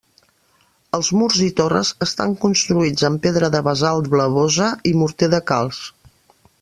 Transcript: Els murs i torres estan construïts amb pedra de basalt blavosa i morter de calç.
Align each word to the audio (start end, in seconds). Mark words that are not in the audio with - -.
Els 0.97 1.09
murs 1.17 1.41
i 1.47 1.49
torres 1.59 1.91
estan 2.05 2.33
construïts 2.45 3.05
amb 3.11 3.21
pedra 3.27 3.51
de 3.57 3.61
basalt 3.69 4.09
blavosa 4.15 4.71
i 4.93 4.95
morter 5.03 5.31
de 5.35 5.43
calç. 5.53 5.85